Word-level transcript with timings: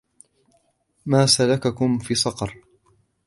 ما 1.05 1.25
سلككم 1.25 1.99
في 1.99 2.15
سقر 2.15 2.57